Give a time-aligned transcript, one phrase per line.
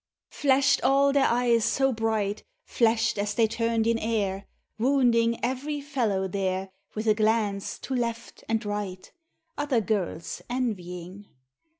[0.31, 2.41] Flash'd all their eyes so bright,.
[2.65, 4.47] Flash'd as they turned in air.
[4.79, 9.11] Wounding every fellowf there, With a glance to left and right.
[9.59, 11.27] Other girls envying.